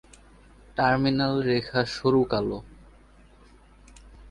Terminal 0.77 1.33
রেখা 1.49 1.81
সরু 1.95 2.21
কালো। 2.31 2.59